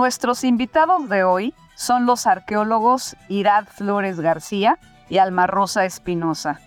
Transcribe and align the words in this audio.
Nuestros 0.00 0.44
invitados 0.44 1.10
de 1.10 1.24
hoy 1.24 1.52
son 1.76 2.06
los 2.06 2.26
arqueólogos 2.26 3.16
Irad 3.28 3.66
Flores 3.66 4.18
García 4.18 4.78
y 5.10 5.18
Alma 5.18 5.46
Rosa 5.46 5.84
Espinosa. 5.84 6.58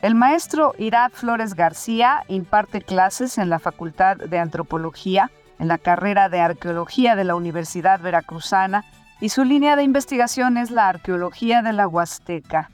El 0.00 0.14
maestro 0.14 0.72
Irad 0.78 1.10
Flores 1.10 1.54
García 1.54 2.22
imparte 2.28 2.80
clases 2.80 3.36
en 3.38 3.50
la 3.50 3.58
Facultad 3.58 4.16
de 4.16 4.38
Antropología, 4.38 5.32
en 5.58 5.66
la 5.66 5.76
carrera 5.76 6.28
de 6.28 6.38
Arqueología 6.38 7.16
de 7.16 7.24
la 7.24 7.34
Universidad 7.34 7.98
Veracruzana 7.98 8.84
y 9.20 9.30
su 9.30 9.42
línea 9.42 9.74
de 9.74 9.82
investigación 9.82 10.56
es 10.56 10.70
la 10.70 10.88
arqueología 10.88 11.62
de 11.62 11.72
la 11.72 11.88
Huasteca. 11.88 12.70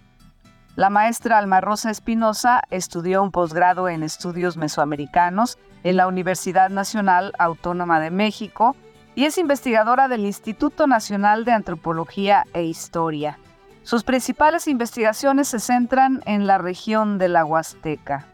La 0.77 0.91
maestra 0.91 1.39
Alma 1.39 1.62
Rosa 1.62 1.91
Espinosa 1.91 2.61
estudió 2.68 3.23
un 3.23 3.30
posgrado 3.30 3.89
en 3.89 4.02
estudios 4.02 4.59
mesoamericanos 4.59 5.59
en 5.83 5.97
la 5.97 6.06
Universidad 6.09 6.69
Nacional 6.69 7.33
Autónoma 7.39 8.00
de 8.00 8.11
México 8.11 8.77
y 9.18 9.24
es 9.24 9.36
investigadora 9.36 10.06
del 10.06 10.24
Instituto 10.24 10.86
Nacional 10.86 11.45
de 11.45 11.50
Antropología 11.50 12.45
e 12.52 12.62
Historia. 12.62 13.36
Sus 13.82 14.04
principales 14.04 14.68
investigaciones 14.68 15.48
se 15.48 15.58
centran 15.58 16.22
en 16.24 16.46
la 16.46 16.58
región 16.58 17.18
de 17.18 17.27
la 17.27 17.44
Huasteca. 17.44 18.28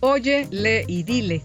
Oye, 0.00 0.48
lee 0.50 0.84
y 0.88 1.04
dile. 1.04 1.44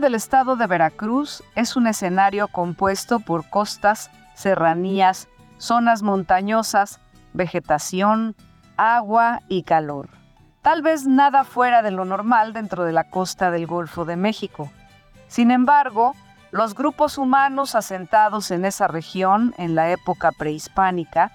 Del 0.00 0.14
estado 0.14 0.56
de 0.56 0.66
Veracruz 0.66 1.42
es 1.54 1.76
un 1.76 1.86
escenario 1.86 2.48
compuesto 2.48 3.20
por 3.20 3.48
costas, 3.48 4.10
serranías, 4.34 5.28
zonas 5.58 6.02
montañosas, 6.02 7.00
vegetación, 7.34 8.34
agua 8.76 9.42
y 9.48 9.62
calor. 9.62 10.08
Tal 10.62 10.82
vez 10.82 11.06
nada 11.06 11.44
fuera 11.44 11.82
de 11.82 11.90
lo 11.90 12.04
normal 12.04 12.52
dentro 12.52 12.84
de 12.84 12.92
la 12.92 13.04
costa 13.04 13.50
del 13.50 13.66
Golfo 13.66 14.04
de 14.04 14.16
México. 14.16 14.70
Sin 15.28 15.50
embargo, 15.50 16.14
los 16.50 16.74
grupos 16.74 17.18
humanos 17.18 17.74
asentados 17.74 18.50
en 18.50 18.64
esa 18.64 18.88
región 18.88 19.54
en 19.58 19.74
la 19.74 19.90
época 19.90 20.32
prehispánica 20.32 21.32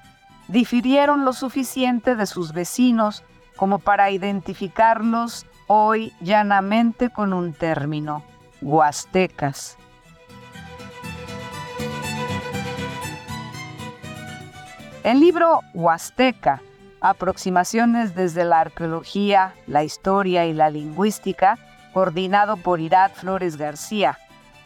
difirieron 0.47 1.23
lo 1.23 1.33
suficiente 1.33 2.15
de 2.15 2.25
sus 2.25 2.51
vecinos 2.51 3.23
como 3.55 3.79
para 3.79 4.11
identificarlos 4.11 5.45
hoy 5.67 6.13
llanamente 6.19 7.09
con 7.09 7.33
un 7.33 7.53
término, 7.53 8.23
huastecas. 8.61 9.77
El 15.03 15.19
libro 15.19 15.61
Huasteca, 15.75 16.61
Aproximaciones 16.99 18.15
desde 18.15 18.43
la 18.43 18.61
arqueología, 18.61 19.53
la 19.67 19.83
historia 19.83 20.47
y 20.47 20.53
la 20.53 20.71
lingüística, 20.71 21.59
coordinado 21.93 22.57
por 22.57 22.79
Irad 22.79 23.11
Flores 23.11 23.57
García, 23.57 24.17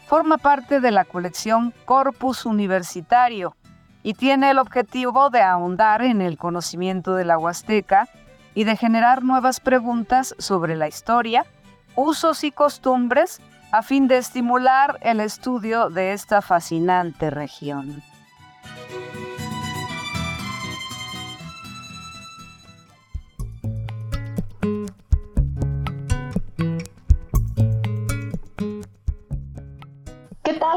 forma 0.06 0.38
parte 0.38 0.80
de 0.80 0.90
la 0.90 1.04
colección 1.04 1.74
Corpus 1.84 2.46
Universitario 2.46 3.54
y 4.02 4.14
tiene 4.14 4.50
el 4.50 4.58
objetivo 4.58 5.28
de 5.28 5.42
ahondar 5.42 6.00
en 6.02 6.22
el 6.22 6.38
conocimiento 6.38 7.14
de 7.14 7.26
la 7.26 7.36
Huasteca 7.36 8.08
y 8.54 8.64
de 8.64 8.76
generar 8.76 9.22
nuevas 9.22 9.60
preguntas 9.60 10.34
sobre 10.38 10.74
la 10.74 10.88
historia, 10.88 11.44
usos 11.94 12.44
y 12.44 12.50
costumbres 12.50 13.40
a 13.72 13.82
fin 13.82 14.08
de 14.08 14.18
estimular 14.18 14.98
el 15.02 15.20
estudio 15.20 15.90
de 15.90 16.12
esta 16.12 16.42
fascinante 16.42 17.30
región. 17.30 18.02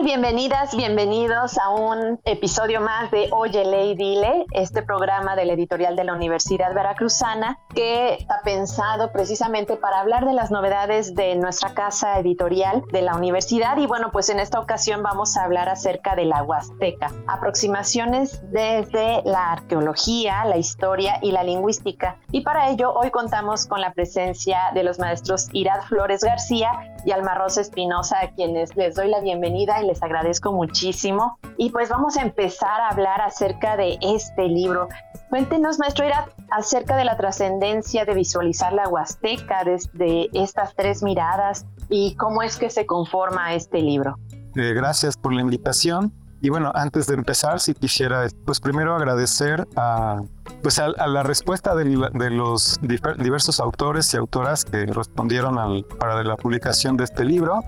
Bienvenidas, 0.04 0.76
bienvenidos 0.76 1.58
a 1.58 1.70
un 1.70 2.20
episodio 2.26 2.82
más 2.82 3.10
de 3.10 3.30
Oye 3.32 3.64
Ley 3.64 3.96
Dile, 3.96 4.46
este 4.52 4.82
programa 4.82 5.38
de 5.38 5.46
la 5.46 5.54
editorial 5.54 5.96
de 5.96 6.04
la 6.04 6.14
Universidad 6.14 6.74
Veracruzana 6.74 7.58
que 7.74 8.16
está 8.16 8.42
pensado 8.44 9.14
precisamente 9.14 9.78
para 9.78 10.02
hablar 10.02 10.26
de 10.26 10.34
las 10.34 10.52
novedades 10.52 11.16
de 11.16 11.38
nuestra 11.38 11.74
casa 11.74 12.20
editorial 12.20 12.84
de 12.92 13.02
la 13.02 13.16
universidad 13.16 13.78
y 13.78 13.88
bueno, 13.88 14.12
pues 14.12 14.28
en 14.28 14.42
esta 14.42 14.60
ocasión 14.60 15.04
vamos 15.04 15.38
a 15.38 15.46
hablar 15.46 15.70
acerca 15.70 16.16
de 16.16 16.26
la 16.26 16.44
Huasteca, 16.44 17.10
aproximaciones 17.28 18.42
desde 18.52 19.22
la 19.24 19.54
arqueología, 19.54 20.44
la 20.44 20.58
historia 20.58 21.20
y 21.22 21.32
la 21.32 21.44
lingüística. 21.44 22.18
Y 22.30 22.42
para 22.42 22.70
ello 22.70 22.94
hoy 22.94 23.10
contamos 23.10 23.68
con 23.68 23.80
la 23.80 23.94
presencia 23.94 24.72
de 24.74 24.84
los 24.84 25.00
maestros 25.00 25.48
Irad 25.54 25.82
Flores 25.84 26.26
García 26.26 26.93
y 27.06 27.12
Alma 27.12 27.36
Rosa 27.36 27.62
Espinosa, 27.62 28.20
a 28.22 28.32
quienes 28.32 28.76
les 28.76 28.96
doy 28.96 29.10
la 29.10 29.20
bienvenida 29.20 29.82
y 29.82 29.88
les 29.88 30.02
agradezco 30.02 30.52
muchísimo. 30.52 31.38
Y 31.58 31.70
pues 31.70 31.90
vamos 31.90 32.18
a 32.18 32.22
empezar 32.22 32.82
a 32.82 32.90
hablar 32.90 33.22
acerca 33.22 33.78
de 33.78 33.98
este 34.02 34.48
libro. 34.48 34.88
Cuéntenos, 35.30 35.80
maestro 35.80 36.06
Ira, 36.06 36.30
acerca 36.52 36.96
de 36.96 37.06
la 37.06 37.18
trascendencia 37.18 38.06
de 38.06 38.14
visualizar 38.14 38.74
la 38.74 38.88
Huasteca 38.88 39.64
desde 39.64 40.30
estas 40.34 40.76
tres 40.76 41.04
miradas 41.04 41.66
y 41.90 42.16
cómo 42.16 42.44
es 42.44 42.58
que 42.58 42.70
se 42.70 42.86
conforma 42.86 43.54
este 43.54 43.82
libro. 43.82 44.18
Eh, 44.56 44.74
gracias 44.74 45.18
por 45.18 45.34
la 45.34 45.42
invitación. 45.42 46.14
Y 46.44 46.50
bueno, 46.50 46.74
antes 46.76 47.08
de 47.08 47.14
empezar, 47.14 47.62
si 47.62 47.74
quisiera, 47.74 48.28
pues 48.44 48.60
primero 48.60 48.94
agradecer 48.94 49.66
a, 49.78 50.22
pues 50.62 50.78
a, 50.78 50.90
la 50.90 51.24
respuesta 51.24 51.74
de, 51.74 51.86
los 51.86 52.82
diversos 52.82 53.62
autores 53.62 54.14
y 54.14 54.18
autoras 54.18 54.66
que 54.66 54.86
respondieron 54.88 55.58
al, 55.58 55.86
para 55.86 56.22
la 56.22 56.36
publicación 56.36 56.98
de 56.98 57.06
este 57.06 57.24
libro. 57.24 57.62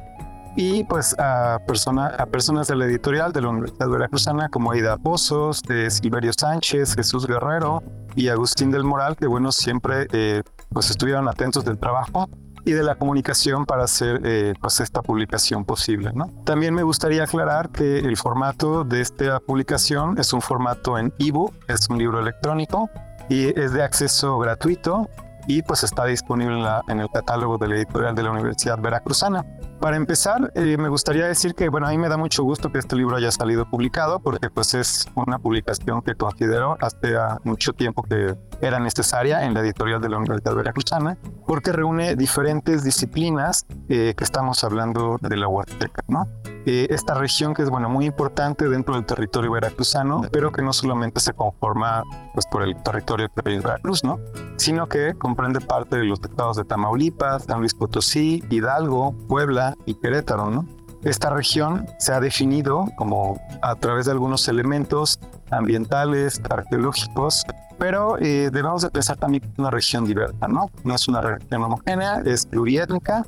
Y 0.58 0.84
pues 0.84 1.16
a, 1.18 1.60
persona, 1.66 2.08
a 2.08 2.26
personas 2.26 2.68
de 2.68 2.76
la 2.76 2.84
editorial 2.84 3.32
de 3.32 3.44
la 3.44 3.48
Universidad 3.48 3.88
Veracruzana 3.88 4.50
como 4.50 4.74
Aida 4.74 4.98
Pozos, 4.98 5.62
de 5.62 5.90
Silverio 5.90 6.34
Sánchez, 6.38 6.96
Jesús 6.96 7.28
Guerrero 7.28 7.82
y 8.14 8.28
Agustín 8.28 8.72
del 8.72 8.84
Moral, 8.84 9.16
que 9.16 9.28
bueno, 9.28 9.54
siempre 9.54 10.08
eh, 10.12 10.44
pues 10.74 10.90
estuvieron 10.90 11.30
atentos 11.30 11.64
del 11.64 11.78
trabajo 11.78 12.28
y 12.66 12.72
de 12.72 12.84
la 12.84 12.96
comunicación 12.96 13.66
para 13.66 13.84
hacer 13.84 14.22
eh, 14.24 14.54
pues 14.60 14.80
esta 14.80 15.02
publicación 15.02 15.64
posible. 15.64 16.12
¿no? 16.14 16.32
También 16.44 16.74
me 16.74 16.84
gustaría 16.84 17.24
aclarar 17.24 17.70
que 17.70 18.00
el 18.00 18.18
formato 18.18 18.84
de 18.84 19.02
esta 19.02 19.40
publicación 19.40 20.18
es 20.18 20.34
un 20.34 20.42
formato 20.42 20.98
en 20.98 21.14
ebook, 21.20 21.54
es 21.68 21.88
un 21.90 21.98
libro 21.98 22.20
electrónico 22.20 22.90
y 23.30 23.58
es 23.60 23.72
de 23.74 23.84
acceso 23.84 24.38
gratuito 24.40 25.10
y 25.48 25.62
pues 25.62 25.84
está 25.84 26.06
disponible 26.06 26.56
en, 26.56 26.64
la, 26.64 26.82
en 26.88 27.00
el 27.00 27.10
catálogo 27.10 27.58
de 27.58 27.68
la 27.68 27.76
editorial 27.76 28.16
de 28.16 28.24
la 28.24 28.32
Universidad 28.32 28.80
Veracruzana. 28.80 29.46
Para 29.80 29.98
empezar, 29.98 30.52
eh, 30.56 30.78
me 30.78 30.90
gustaría 30.90 31.28
decir 31.28 31.54
que, 31.54 31.70
bueno, 31.70 31.88
a 31.88 31.92
mí 31.92 31.98
me 31.98 32.10
da 32.10 32.18
mucho 32.18 32.44
gusto 32.44 32.72
que 32.72 32.80
este 32.80 32.96
libro 32.96 33.18
haya 33.18 33.32
salido 33.32 33.70
publicado 33.70 34.20
porque 34.20 34.50
pues 34.50 34.74
es 34.74 35.06
una 35.16 35.38
publicación 35.38 36.02
que 36.02 36.16
considero 36.16 36.78
hace 36.82 37.16
mucho 37.44 37.74
tiempo 37.74 38.02
que 38.04 38.36
era 38.62 38.80
necesaria 38.80 39.44
en 39.44 39.54
la 39.54 39.60
editorial 39.60 40.02
de 40.02 40.10
la 40.10 40.18
Universidad 40.18 40.56
Veracruzana 40.56 41.18
porque 41.46 41.72
reúne 41.72 42.16
diferentes 42.16 42.84
disciplinas 42.84 43.66
eh, 43.90 44.14
que 44.18 44.24
estamos 44.24 44.64
hablando 44.64 45.18
de 45.22 45.38
la 45.38 45.48
Huasteca, 45.48 46.04
¿no? 46.08 46.28
Eh, 46.68 46.88
esta 46.90 47.14
región 47.14 47.54
que 47.54 47.62
es, 47.62 47.70
bueno, 47.70 47.90
muy 47.90 48.06
importante 48.06 48.68
dentro 48.68 48.96
del 48.96 49.06
territorio 49.06 49.52
veracruzano, 49.52 50.24
pero 50.32 50.52
que 50.52 50.64
no 50.64 50.74
solamente 50.74 51.20
se 51.20 51.34
conforma 51.34 52.04
pues 52.34 52.48
por 52.48 52.64
el 52.64 52.76
territorio 52.82 53.30
de 53.36 53.60
Veracruz, 53.60 54.04
¿no? 54.04 54.20
Sino 54.58 54.88
que 54.88 55.14
comprende 55.14 55.62
parte 55.62 55.98
de 55.98 56.06
los 56.06 56.20
estados 56.20 56.58
de 56.58 56.64
Tamaulipas, 56.64 57.44
San 57.44 57.60
Luis 57.60 57.76
Potosí, 57.76 58.44
Hidalgo, 58.50 59.16
Puebla 59.28 59.65
y 59.86 59.96
Querétaro, 59.96 60.50
¿no? 60.50 60.66
Esta 61.04 61.30
región 61.30 61.86
se 62.00 62.14
ha 62.14 62.20
definido 62.20 62.86
como 62.96 63.40
a 63.62 63.76
través 63.76 64.06
de 64.06 64.12
algunos 64.12 64.48
elementos 64.48 65.20
ambientales, 65.52 66.42
arqueológicos, 66.50 67.44
Pero 67.78 68.18
eh, 68.20 68.50
debemos 68.52 68.82
de 68.84 68.90
pensar 68.90 69.18
también 69.18 69.42
que 69.42 69.50
es 69.50 69.60
una 69.60 69.70
región 69.70 70.06
diversa, 70.06 70.48
¿no? 70.48 70.72
No 70.84 70.96
es 70.96 71.08
una 71.08 71.20
región 71.20 71.62
homogénea, 71.62 72.22
es 72.26 72.46
pluriétnica. 72.46 73.26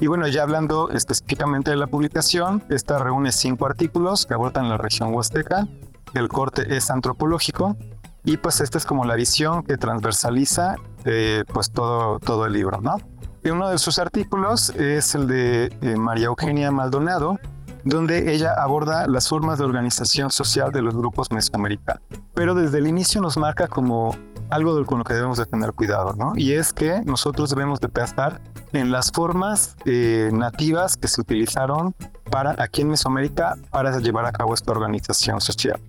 Y 0.00 0.06
bueno, 0.06 0.26
ya 0.26 0.42
hablando 0.42 0.88
específicamente 0.90 1.70
de 1.70 1.76
la 1.76 1.86
publicación, 1.86 2.62
esta 2.70 2.98
reúne 2.98 3.30
cinco 3.30 3.66
artículos 3.66 4.24
que 4.24 4.32
abordan 4.32 4.70
la 4.70 4.78
región 4.78 5.14
huasteca. 5.14 5.68
El 6.14 6.28
corte 6.28 6.74
es 6.74 6.90
antropológico 6.90 7.76
y 8.24 8.38
pues 8.38 8.60
esta 8.60 8.78
es 8.78 8.86
como 8.86 9.04
la 9.04 9.14
visión 9.14 9.62
que 9.62 9.76
transversaliza 9.76 10.76
eh, 11.04 11.44
pues 11.52 11.70
todo, 11.70 12.18
todo 12.18 12.46
el 12.46 12.54
libro, 12.54 12.80
¿no? 12.80 12.96
Uno 13.44 13.70
de 13.70 13.78
sus 13.78 13.98
artículos 13.98 14.70
es 14.70 15.14
el 15.14 15.26
de 15.26 15.72
eh, 15.80 15.96
María 15.96 16.26
Eugenia 16.26 16.70
Maldonado, 16.70 17.38
donde 17.84 18.34
ella 18.34 18.52
aborda 18.52 19.06
las 19.06 19.28
formas 19.28 19.58
de 19.58 19.64
organización 19.64 20.30
social 20.30 20.72
de 20.72 20.82
los 20.82 20.94
grupos 20.94 21.30
mesoamericanos. 21.32 22.02
Pero 22.34 22.54
desde 22.54 22.78
el 22.78 22.86
inicio 22.86 23.22
nos 23.22 23.38
marca 23.38 23.66
como 23.66 24.14
algo 24.50 24.84
con 24.84 24.98
lo 24.98 25.04
que 25.04 25.14
debemos 25.14 25.38
de 25.38 25.46
tener 25.46 25.72
cuidado, 25.72 26.14
¿no? 26.14 26.32
Y 26.36 26.52
es 26.52 26.72
que 26.72 27.00
nosotros 27.04 27.48
debemos 27.50 27.80
de 27.80 27.88
pensar 27.88 28.42
en 28.72 28.90
las 28.90 29.10
formas 29.10 29.76
eh, 29.86 30.28
nativas 30.32 30.96
que 30.96 31.08
se 31.08 31.20
utilizaron 31.20 31.94
para 32.30 32.54
aquí 32.58 32.82
en 32.82 32.88
Mesoamérica 32.88 33.56
para 33.70 33.98
llevar 33.98 34.26
a 34.26 34.32
cabo 34.32 34.52
esta 34.54 34.72
organización 34.72 35.40
social. 35.40 35.80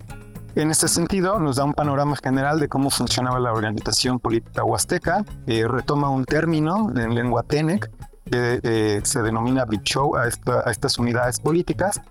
En 0.54 0.70
este 0.70 0.86
sentido, 0.86 1.38
nos 1.38 1.56
da 1.56 1.64
un 1.64 1.72
panorama 1.72 2.14
general 2.22 2.60
de 2.60 2.68
cómo 2.68 2.90
funcionaba 2.90 3.40
la 3.40 3.52
organización 3.52 4.20
política 4.20 4.62
huasteca, 4.64 5.24
eh, 5.46 5.66
retoma 5.66 6.10
un 6.10 6.26
término 6.26 6.92
en 6.94 7.14
lengua 7.14 7.42
tenec 7.42 7.90
que 8.30 8.60
eh, 8.62 9.00
se 9.02 9.22
denomina 9.22 9.64
bichou 9.64 10.14
a, 10.16 10.24
a 10.24 10.70
estas 10.70 10.98
unidades 10.98 11.40
políticas 11.40 12.02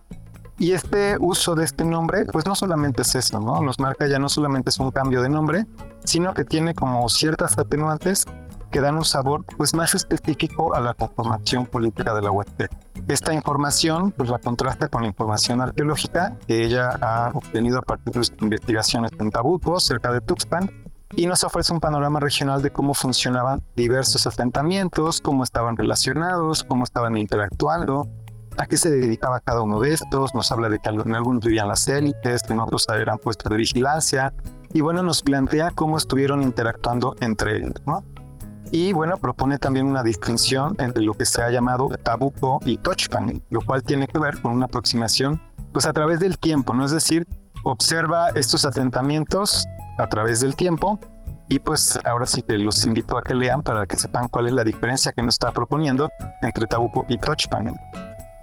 y 0.57 0.73
este 0.73 1.17
uso 1.19 1.55
de 1.55 1.65
este 1.65 1.83
nombre, 1.83 2.25
pues 2.25 2.45
no 2.45 2.55
solamente 2.55 3.01
es 3.01 3.15
eso, 3.15 3.39
¿no? 3.39 3.61
Nos 3.61 3.79
marca 3.79 4.07
ya 4.07 4.19
no 4.19 4.29
solamente 4.29 4.69
es 4.69 4.79
un 4.79 4.91
cambio 4.91 5.21
de 5.21 5.29
nombre, 5.29 5.65
sino 6.03 6.33
que 6.33 6.43
tiene 6.43 6.75
como 6.75 7.09
ciertas 7.09 7.57
atenuantes 7.57 8.25
que 8.71 8.81
dan 8.81 8.95
un 8.95 9.05
sabor 9.05 9.45
pues 9.57 9.73
más 9.73 9.93
específico 9.93 10.73
a 10.73 10.79
la 10.79 10.93
conformación 10.93 11.65
política 11.65 12.13
de 12.13 12.21
la 12.21 12.31
UET. 12.31 12.69
Esta 13.07 13.33
información 13.33 14.11
pues 14.11 14.29
la 14.29 14.39
contrasta 14.39 14.87
con 14.87 15.01
la 15.01 15.09
información 15.09 15.61
arqueológica 15.61 16.37
que 16.47 16.63
ella 16.63 16.89
ha 17.01 17.31
obtenido 17.33 17.79
a 17.79 17.81
partir 17.81 18.13
de 18.13 18.23
sus 18.23 18.33
investigaciones 18.41 19.11
en 19.19 19.29
Tabuco, 19.29 19.79
cerca 19.79 20.11
de 20.11 20.21
Tuxpan, 20.21 20.71
y 21.15 21.25
nos 21.25 21.43
ofrece 21.43 21.73
un 21.73 21.79
panorama 21.79 22.19
regional 22.19 22.61
de 22.61 22.71
cómo 22.71 22.93
funcionaban 22.93 23.61
diversos 23.75 24.25
asentamientos, 24.25 25.19
cómo 25.19 25.43
estaban 25.43 25.75
relacionados, 25.75 26.63
cómo 26.63 26.85
estaban 26.85 27.17
interactuando, 27.17 28.07
a 28.57 28.65
qué 28.65 28.77
se 28.77 28.89
dedicaba 28.89 29.39
cada 29.39 29.61
uno 29.61 29.79
de 29.79 29.93
estos, 29.93 30.33
nos 30.33 30.51
habla 30.51 30.69
de 30.69 30.79
que 30.79 30.89
en 30.89 31.15
algunos 31.15 31.43
vivían 31.43 31.67
las 31.67 31.87
élites, 31.87 32.43
en 32.49 32.59
otros 32.59 32.87
eran 32.89 33.17
puestos 33.17 33.49
de 33.49 33.57
vigilancia, 33.57 34.33
y 34.73 34.81
bueno, 34.81 35.03
nos 35.03 35.21
plantea 35.21 35.71
cómo 35.71 35.97
estuvieron 35.97 36.41
interactuando 36.43 37.15
entre 37.19 37.57
ellos, 37.57 37.73
¿no? 37.85 38.03
Y 38.71 38.93
bueno, 38.93 39.17
propone 39.17 39.57
también 39.57 39.85
una 39.85 40.01
distinción 40.01 40.75
entre 40.79 41.03
lo 41.03 41.13
que 41.13 41.25
se 41.25 41.41
ha 41.41 41.51
llamado 41.51 41.89
Tabuco 42.01 42.59
y 42.65 42.77
Tochpan, 42.77 43.43
lo 43.49 43.61
cual 43.61 43.83
tiene 43.83 44.07
que 44.07 44.17
ver 44.17 44.41
con 44.41 44.53
una 44.53 44.65
aproximación 44.65 45.41
pues 45.73 45.85
a 45.85 45.93
través 45.93 46.19
del 46.19 46.37
tiempo, 46.37 46.73
¿no? 46.73 46.85
Es 46.85 46.91
decir, 46.91 47.27
observa 47.63 48.29
estos 48.29 48.65
asentamientos 48.65 49.67
a 49.97 50.07
través 50.07 50.39
del 50.39 50.55
tiempo 50.55 50.99
y 51.49 51.59
pues 51.59 51.99
ahora 52.05 52.25
sí 52.25 52.41
que 52.43 52.57
los 52.57 52.85
invito 52.85 53.17
a 53.17 53.23
que 53.23 53.35
lean 53.35 53.61
para 53.61 53.85
que 53.85 53.97
sepan 53.97 54.29
cuál 54.29 54.47
es 54.47 54.53
la 54.53 54.63
diferencia 54.63 55.11
que 55.11 55.21
nos 55.21 55.35
está 55.35 55.51
proponiendo 55.51 56.09
entre 56.41 56.65
Tabuco 56.65 57.05
y 57.09 57.17
Tochpan. 57.17 57.75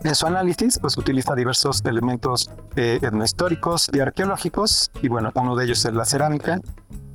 En 0.04 0.14
su 0.14 0.26
análisis, 0.26 0.78
pues 0.78 0.96
utiliza 0.96 1.34
diversos 1.34 1.84
elementos 1.84 2.50
eh, 2.76 3.00
etnohistóricos 3.02 3.90
y 3.92 3.98
arqueológicos, 3.98 4.92
y 5.02 5.08
bueno, 5.08 5.32
uno 5.34 5.56
de 5.56 5.64
ellos 5.64 5.84
es 5.84 5.92
la 5.92 6.04
cerámica, 6.04 6.60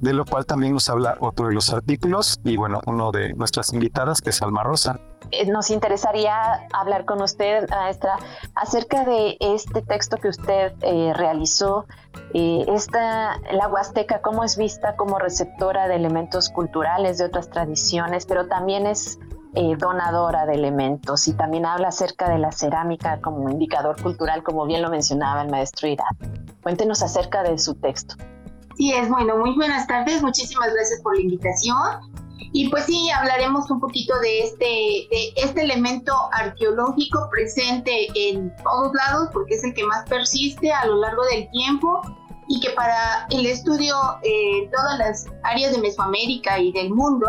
de 0.01 0.13
lo 0.13 0.25
cual 0.25 0.45
también 0.45 0.73
nos 0.73 0.89
habla 0.89 1.15
otro 1.21 1.47
de 1.47 1.53
los 1.53 1.71
artículos, 1.73 2.41
y 2.43 2.57
bueno, 2.57 2.81
uno 2.85 3.11
de 3.11 3.33
nuestras 3.35 3.71
invitadas, 3.71 4.19
que 4.19 4.31
es 4.31 4.41
Alma 4.41 4.63
Rosa. 4.63 4.99
Eh, 5.31 5.45
nos 5.49 5.69
interesaría 5.69 6.67
hablar 6.73 7.05
con 7.05 7.21
usted, 7.21 7.69
maestra, 7.69 8.17
acerca 8.53 9.05
de 9.05 9.37
este 9.39 9.81
texto 9.81 10.17
que 10.17 10.27
usted 10.27 10.73
eh, 10.81 11.13
realizó, 11.15 11.85
esta, 12.33 13.37
la 13.51 13.67
Huasteca, 13.67 14.21
cómo 14.21 14.43
es 14.43 14.57
vista 14.57 14.95
como 14.95 15.19
receptora 15.19 15.87
de 15.87 15.95
elementos 15.95 16.49
culturales 16.49 17.17
de 17.19 17.25
otras 17.25 17.49
tradiciones, 17.49 18.25
pero 18.25 18.47
también 18.47 18.87
es 18.87 19.19
eh, 19.55 19.75
donadora 19.77 20.45
de 20.45 20.55
elementos 20.55 21.27
y 21.27 21.33
también 21.33 21.65
habla 21.65 21.89
acerca 21.89 22.29
de 22.29 22.39
la 22.39 22.51
cerámica 22.51 23.21
como 23.21 23.49
indicador 23.49 24.01
cultural, 24.01 24.43
como 24.43 24.65
bien 24.65 24.81
lo 24.81 24.89
mencionaba 24.89 25.41
el 25.43 25.51
maestro 25.51 25.87
Irad. 25.87 26.05
Cuéntenos 26.61 27.03
acerca 27.03 27.43
de 27.43 27.57
su 27.57 27.75
texto. 27.75 28.15
Sí, 28.77 28.93
es 28.93 29.07
bueno. 29.09 29.37
Muy 29.37 29.55
buenas 29.55 29.85
tardes. 29.85 30.21
Muchísimas 30.23 30.73
gracias 30.73 31.01
por 31.01 31.15
la 31.15 31.21
invitación. 31.21 32.11
Y 32.51 32.69
pues 32.69 32.85
sí, 32.85 33.09
hablaremos 33.11 33.69
un 33.69 33.79
poquito 33.79 34.19
de 34.19 34.43
este, 34.43 34.65
de 34.65 35.33
este 35.37 35.61
elemento 35.61 36.13
arqueológico 36.31 37.29
presente 37.31 38.07
en 38.15 38.55
todos 38.63 38.91
lados, 38.93 39.29
porque 39.33 39.55
es 39.55 39.63
el 39.63 39.73
que 39.73 39.83
más 39.83 40.07
persiste 40.07 40.71
a 40.71 40.85
lo 40.85 40.97
largo 40.97 41.23
del 41.25 41.49
tiempo 41.51 42.01
y 42.47 42.59
que 42.59 42.71
para 42.71 43.27
el 43.31 43.45
estudio 43.45 43.95
en 44.23 44.69
todas 44.71 44.97
las 44.99 45.25
áreas 45.43 45.73
de 45.73 45.79
Mesoamérica 45.79 46.59
y 46.59 46.71
del 46.71 46.89
mundo 46.91 47.27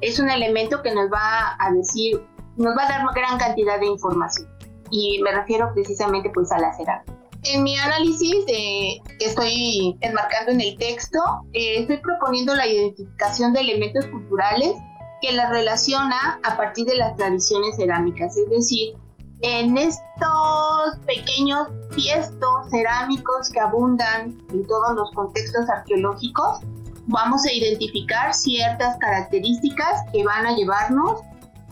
es 0.00 0.18
un 0.18 0.30
elemento 0.30 0.82
que 0.82 0.94
nos 0.94 1.10
va 1.10 1.56
a 1.58 1.72
decir, 1.72 2.22
nos 2.56 2.76
va 2.76 2.84
a 2.84 2.88
dar 2.88 3.02
una 3.02 3.12
gran 3.12 3.38
cantidad 3.38 3.78
de 3.80 3.86
información. 3.86 4.48
Y 4.90 5.20
me 5.22 5.32
refiero 5.32 5.70
precisamente 5.74 6.30
pues 6.30 6.50
a 6.52 6.58
la 6.58 6.72
cerámica. 6.74 7.14
En 7.44 7.62
mi 7.62 7.78
análisis 7.78 8.44
que 8.46 9.00
estoy 9.20 9.96
enmarcando 10.00 10.52
en 10.52 10.60
el 10.60 10.76
texto, 10.76 11.18
eh, 11.52 11.80
estoy 11.80 11.98
proponiendo 11.98 12.54
la 12.54 12.66
identificación 12.66 13.52
de 13.54 13.60
elementos 13.60 14.04
culturales 14.06 14.74
que 15.22 15.32
la 15.32 15.48
relaciona 15.50 16.40
a 16.42 16.56
partir 16.56 16.86
de 16.86 16.96
las 16.96 17.16
tradiciones 17.16 17.76
cerámicas, 17.76 18.36
es 18.36 18.48
decir, 18.50 18.94
en 19.42 19.76
estos 19.78 20.98
pequeños 21.06 21.68
fiestos 21.92 22.70
cerámicos 22.70 23.48
que 23.50 23.60
abundan 23.60 24.38
en 24.50 24.66
todos 24.66 24.94
los 24.94 25.10
contextos 25.12 25.68
arqueológicos, 25.68 26.60
vamos 27.10 27.44
a 27.44 27.52
identificar 27.52 28.32
ciertas 28.32 28.96
características 28.98 30.02
que 30.12 30.24
van 30.24 30.46
a 30.46 30.54
llevarnos 30.54 31.20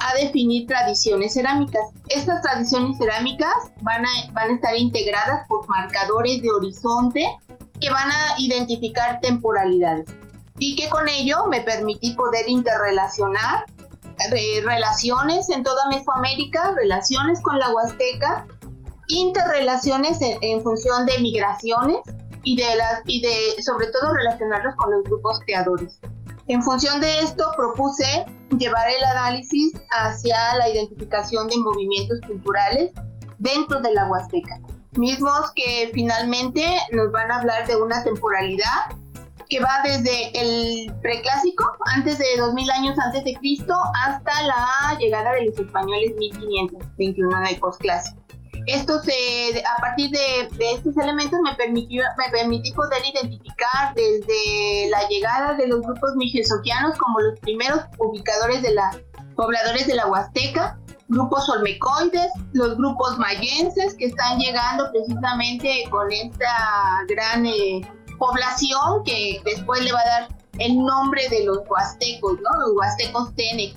a 0.01 0.15
definir 0.15 0.67
tradiciones 0.67 1.35
cerámicas. 1.35 1.83
Estas 2.09 2.43
tradiciones 2.43 2.99
cerámicas 2.99 3.55
van 3.81 4.05
a, 4.05 4.53
estar 4.53 4.77
integradas 4.77 5.47
por 5.49 5.69
marcadores 5.69 6.43
de 6.43 6.51
horizonte 6.51 7.25
que 7.81 7.91
van 7.91 8.11
a 8.11 8.35
identificar 8.39 9.21
temporalidades 9.21 10.07
y 10.59 10.75
que 10.77 10.89
con 10.89 11.09
ello 11.09 11.47
me 11.49 11.61
permití 11.61 12.15
poder 12.15 12.49
interrelacionar 12.49 13.65
eh, 14.33 14.61
relaciones 14.65 15.49
en 15.51 15.63
toda 15.63 15.89
Mesoamérica, 15.89 16.73
relaciones 16.77 17.41
con 17.41 17.59
la 17.59 17.73
Huasteca, 17.73 18.47
interrelaciones 19.07 20.19
en 20.21 20.61
función 20.63 21.07
de 21.07 21.19
migraciones 21.21 21.99
y 22.49 22.57
de, 22.57 22.77
las, 22.77 23.03
y 23.05 23.21
de 23.21 23.63
sobre 23.63 23.89
todo 23.89 24.15
relacionarlos 24.15 24.75
con 24.77 24.91
los 24.91 25.05
grupos 25.05 25.39
creadores. 25.45 26.01
En 26.47 26.63
función 26.63 26.99
de 26.99 27.19
esto 27.19 27.45
propuse 27.59 28.25
llevar 28.57 28.89
el 28.89 29.05
análisis 29.05 29.75
hacia 29.91 30.57
la 30.57 30.67
identificación 30.71 31.47
de 31.49 31.59
movimientos 31.59 32.19
culturales 32.27 32.93
dentro 33.37 33.81
de 33.83 33.93
la 33.93 34.07
Huasteca, 34.07 34.61
mismos 34.93 35.53
que 35.55 35.91
finalmente 35.93 36.65
nos 36.93 37.13
van 37.13 37.31
a 37.31 37.41
hablar 37.41 37.67
de 37.67 37.77
una 37.77 38.03
temporalidad 38.03 38.97
que 39.51 39.61
va 39.61 39.83
desde 39.85 40.31
el 40.41 40.91
preclásico, 41.03 41.71
antes 41.97 42.17
de 42.17 42.25
2000 42.39 42.71
años 42.71 42.99
antes 42.99 43.25
de 43.25 43.35
Cristo, 43.35 43.75
hasta 44.07 44.43
la 44.45 44.97
llegada 44.99 45.33
de 45.33 45.45
los 45.45 45.59
españoles 45.59 46.15
1521 46.17 47.41
del 47.41 47.61
postclásico. 47.61 48.28
Esto 48.69 49.03
se, 49.03 49.65
a 49.65 49.81
partir 49.81 50.11
de, 50.11 50.75
estos 50.75 50.95
elementos 50.99 51.41
me 51.43 51.55
permitió, 51.55 52.05
me 52.19 52.31
permití 52.31 52.71
poder 52.73 53.01
identificar 53.03 53.95
desde 53.95 54.91
la 54.91 55.09
llegada 55.09 55.55
de 55.55 55.69
los 55.69 55.81
grupos 55.81 56.15
mijesoquianos 56.17 56.99
como 56.99 57.19
los 57.21 57.41
primeros 57.41 57.81
ubicadores 57.99 58.61
de 58.61 58.75
la 58.75 58.91
pobladores 59.37 59.87
de 59.87 59.95
la 59.95 60.07
Huasteca, 60.07 60.79
grupos 61.09 61.49
olmecoides, 61.49 62.31
los 62.53 62.77
grupos 62.77 63.17
mayenses 63.19 63.95
que 63.95 64.07
están 64.07 64.39
llegando 64.39 64.91
precisamente 64.91 65.85
con 65.91 66.13
esta 66.13 67.05
gran 67.09 67.47
eh, 67.47 67.81
población 68.19 69.03
que 69.07 69.41
después 69.45 69.81
le 69.83 69.93
va 69.93 70.01
a 70.01 70.21
dar 70.21 70.29
el 70.59 70.77
nombre 70.77 71.27
de 71.31 71.45
los 71.45 71.61
huastecos, 71.71 72.35
¿no? 72.43 72.61
Los 72.61 72.77
huastecos 72.77 73.35
Tenec. 73.35 73.75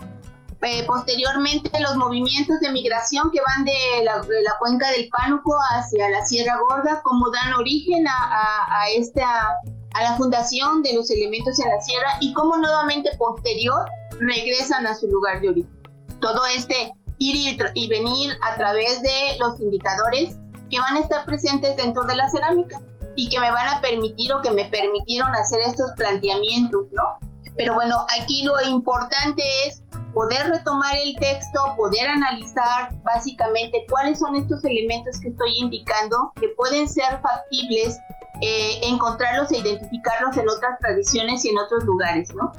Eh, 0.63 0.83
posteriormente 0.85 1.71
los 1.79 1.95
movimientos 1.95 2.59
de 2.59 2.71
migración 2.71 3.31
que 3.31 3.39
van 3.41 3.65
de 3.65 3.73
la, 4.03 4.57
cuenca 4.59 4.91
del 4.91 5.09
Pánuco 5.09 5.57
hacia 5.71 6.07
la 6.09 6.23
Sierra 6.23 6.59
Gorda, 6.59 7.01
como 7.01 7.31
dan 7.31 7.53
origen 7.53 8.05
a, 8.07 8.85
esta, 8.95 9.57
a 9.93 10.03
la 10.03 10.15
fundación 10.17 10.83
de 10.83 10.93
los 10.93 11.09
elementos 11.09 11.59
en 11.59 11.67
la 11.67 11.81
sierra 11.81 12.09
y 12.19 12.31
cómo 12.33 12.57
nuevamente 12.57 13.09
posterior 13.17 13.89
regresan 14.19 14.85
a 14.85 14.93
su 14.93 15.07
lugar 15.07 15.41
de 15.41 15.49
origen. 15.49 15.83
Todo 16.19 16.45
este 16.55 16.93
ir 17.17 17.57
y, 17.73 17.87
venir 17.87 18.37
a 18.43 18.55
través 18.55 19.01
de 19.01 19.37
los 19.39 19.59
indicadores 19.59 20.35
que 20.69 20.79
van 20.79 20.97
a 20.97 20.99
estar 20.99 21.25
presentes 21.25 21.75
dentro 21.75 22.03
de 22.03 22.15
la 22.15 22.29
cerámica. 22.29 22.79
y 23.13 23.27
que 23.27 23.41
me 23.41 23.51
van 23.51 23.67
a 23.67 23.81
permitir 23.81 24.31
o 24.33 24.41
que 24.41 24.51
me 24.51 24.65
permitieron 24.65 25.35
hacer 25.35 25.59
estos 25.67 25.91
planteamientos, 25.97 26.85
¿no? 26.93 27.19
Pero 27.57 27.73
bueno, 27.73 28.05
aquí 28.17 28.43
lo 28.43 28.59
importante 28.61 29.43
es 29.67 29.80
poder 30.13 30.49
retomar 30.49 30.95
el 30.97 31.15
texto, 31.17 31.59
poder 31.77 32.07
analizar 32.07 32.93
básicamente 33.03 33.85
cuáles 33.89 34.19
son 34.19 34.35
estos 34.35 34.63
elementos 34.63 35.19
que 35.19 35.29
estoy 35.29 35.57
indicando, 35.57 36.31
que 36.39 36.49
pueden 36.49 36.87
ser 36.87 37.19
factibles, 37.21 37.97
eh, 38.41 38.79
encontrarlos 38.83 39.51
e 39.51 39.57
identificarlos 39.57 40.37
en 40.37 40.49
otras 40.49 40.79
tradiciones 40.79 41.45
y 41.45 41.49
en 41.49 41.57
otros 41.57 41.83
lugares, 41.83 42.33
¿no? 42.35 42.51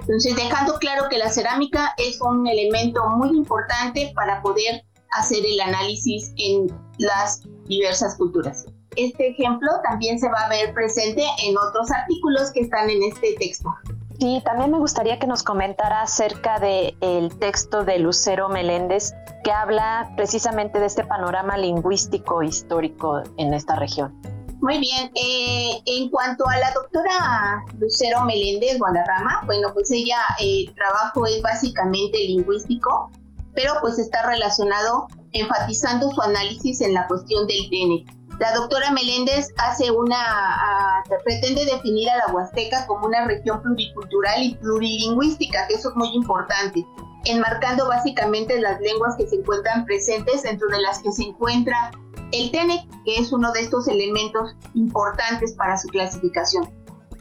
Entonces, 0.00 0.36
dejando 0.36 0.74
claro 0.78 1.08
que 1.10 1.18
la 1.18 1.28
cerámica 1.28 1.94
es 1.98 2.20
un 2.20 2.46
elemento 2.46 3.06
muy 3.10 3.36
importante 3.36 4.10
para 4.14 4.40
poder 4.40 4.82
hacer 5.12 5.44
el 5.44 5.60
análisis 5.60 6.32
en 6.38 6.66
las 6.98 7.42
diversas 7.66 8.16
culturas. 8.16 8.66
Este 8.96 9.28
ejemplo 9.28 9.70
también 9.88 10.18
se 10.18 10.28
va 10.28 10.46
a 10.46 10.48
ver 10.48 10.72
presente 10.72 11.22
en 11.44 11.56
otros 11.56 11.90
artículos 11.90 12.50
que 12.52 12.60
están 12.60 12.90
en 12.90 13.02
este 13.02 13.34
texto. 13.38 13.68
Sí, 14.18 14.42
también 14.44 14.72
me 14.72 14.78
gustaría 14.78 15.20
que 15.20 15.28
nos 15.28 15.44
comentara 15.44 16.02
acerca 16.02 16.58
del 16.58 16.96
el 17.00 17.38
texto 17.38 17.84
de 17.84 18.00
Lucero 18.00 18.48
Meléndez 18.48 19.14
que 19.44 19.52
habla 19.52 20.12
precisamente 20.16 20.80
de 20.80 20.86
este 20.86 21.04
panorama 21.04 21.56
lingüístico 21.56 22.42
histórico 22.42 23.22
en 23.36 23.54
esta 23.54 23.76
región. 23.76 24.20
Muy 24.60 24.78
bien, 24.78 25.12
eh, 25.14 25.80
en 25.86 26.10
cuanto 26.10 26.48
a 26.48 26.56
la 26.58 26.72
doctora 26.72 27.64
Lucero 27.78 28.24
Meléndez 28.24 28.76
Guadarrama, 28.80 29.42
bueno, 29.46 29.72
pues 29.72 29.88
ella, 29.92 30.18
el 30.40 30.74
trabajo 30.74 31.24
es 31.26 31.40
básicamente 31.40 32.18
lingüístico, 32.18 33.12
pero 33.54 33.74
pues 33.80 34.00
está 34.00 34.26
relacionado 34.26 35.06
enfatizando 35.30 36.10
su 36.10 36.20
análisis 36.22 36.80
en 36.80 36.94
la 36.94 37.06
cuestión 37.06 37.46
del 37.46 37.70
TNC. 37.70 38.17
La 38.38 38.54
doctora 38.54 38.92
Meléndez 38.92 39.52
hace 39.56 39.90
una, 39.90 41.02
pretende 41.24 41.64
definir 41.64 42.08
a 42.08 42.18
la 42.18 42.32
Huasteca 42.32 42.86
como 42.86 43.06
una 43.06 43.26
región 43.26 43.60
pluricultural 43.60 44.42
y 44.42 44.54
plurilingüística, 44.54 45.66
que 45.66 45.74
eso 45.74 45.88
es 45.90 45.96
muy 45.96 46.08
importante, 46.14 46.86
enmarcando 47.24 47.88
básicamente 47.88 48.60
las 48.60 48.80
lenguas 48.80 49.16
que 49.16 49.26
se 49.26 49.36
encuentran 49.36 49.84
presentes, 49.86 50.44
dentro 50.44 50.68
de 50.68 50.80
las 50.80 51.00
que 51.00 51.10
se 51.10 51.24
encuentra 51.24 51.90
el 52.30 52.52
TENEC, 52.52 52.82
que 53.04 53.16
es 53.16 53.32
uno 53.32 53.50
de 53.50 53.62
estos 53.62 53.88
elementos 53.88 54.54
importantes 54.74 55.54
para 55.54 55.76
su 55.76 55.88
clasificación. 55.88 56.70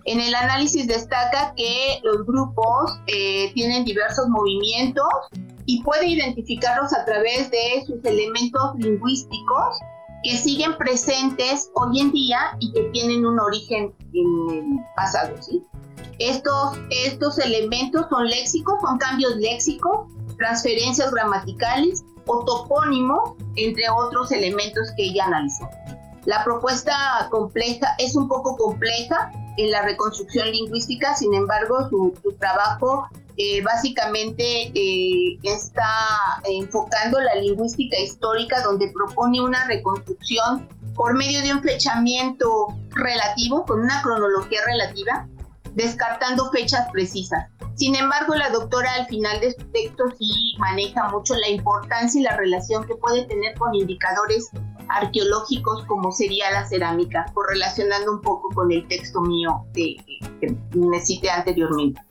En 0.06 0.22
el 0.22 0.36
análisis 0.36 0.88
destaca 0.88 1.54
que 1.56 2.00
los 2.04 2.28
grupos 2.28 3.00
eh, 3.08 3.52
tienen 3.56 3.86
diversos 3.86 4.28
movimientos 4.30 5.08
y 5.66 5.82
puede 5.82 6.08
identificarlos 6.08 6.94
a 6.94 7.04
través 7.06 7.50
de 7.50 7.84
sus 7.88 8.06
elementos 8.06 8.76
lingüísticos 8.76 9.80
que 10.28 10.36
siguen 10.36 10.78
presentes 10.78 11.72
hoy 11.76 12.02
en 12.02 12.12
día 12.12 12.58
y 12.60 12.74
que 12.74 12.82
tienen 12.92 13.26
un 13.26 13.40
origen 13.40 13.96
en 14.14 14.50
el 14.50 14.66
pasado. 14.94 15.34
¿sí? 15.42 15.64
Estos, 16.20 16.78
estos 16.90 17.40
elementos 17.40 18.08
son 18.10 18.28
léxicos, 18.28 18.76
son 18.82 18.98
cambios 18.98 19.38
léxicos, 19.38 20.12
transferencias 20.38 21.12
gramaticales 21.12 22.04
o 22.26 22.44
topónimos, 22.44 23.36
entre 23.56 23.90
otros 23.90 24.30
elementos 24.34 24.90
que 24.98 25.06
ella 25.06 25.28
analizó. 25.28 25.70
La 26.26 26.44
propuesta 26.44 27.30
compleja 27.32 27.96
es 27.98 28.14
un 28.18 28.28
poco 28.28 28.58
compleja 28.58 29.32
en 29.56 29.72
la 29.72 29.84
reconstrucción 29.84 30.52
lingüística, 30.52 31.16
sin 31.16 31.34
embargo, 31.36 31.88
su, 31.90 32.14
su 32.22 32.34
trabajo 32.34 33.08
eh, 33.38 33.62
básicamente 33.62 34.72
eh, 34.74 35.38
está 35.44 36.42
enfocando 36.50 37.20
la 37.20 37.36
lingüística 37.36 37.98
histórica 38.00 38.64
donde 38.64 38.92
propone 38.92 39.40
una 39.42 39.64
reconstrucción 39.68 40.68
por 40.96 41.14
medio 41.14 41.44
de 41.44 41.54
un 41.54 41.62
flechamiento 41.62 42.68
relativo, 42.90 43.64
con 43.66 43.82
una 43.82 44.02
cronología 44.02 44.60
relativa, 44.66 45.28
descartando 45.76 46.50
fechas 46.50 46.88
precisas. 46.92 47.46
Sin 47.76 47.96
embargo, 47.96 48.34
la 48.34 48.50
doctora 48.50 48.92
al 48.96 49.06
final 49.06 49.40
de 49.40 49.52
su 49.52 49.64
texto 49.68 50.06
sí 50.18 50.56
maneja 50.58 51.08
mucho 51.10 51.36
la 51.36 51.50
importancia 51.50 52.20
y 52.20 52.24
la 52.24 52.36
relación 52.36 52.88
que 52.88 52.96
puede 52.96 53.26
tener 53.26 53.56
con 53.60 53.76
indicadores 53.76 54.50
arqueológicos 54.90 55.86
como 55.86 56.12
sería 56.12 56.50
la 56.50 56.68
cerámica, 56.68 57.26
correlacionando 57.36 58.14
un 58.14 58.22
poco 58.22 58.50
con 58.56 58.72
el 58.72 58.88
texto 58.88 59.22
mío 59.22 59.64
que 59.76 59.96
me 60.74 61.00
cité 61.00 61.30
anteriormente. 61.30 62.02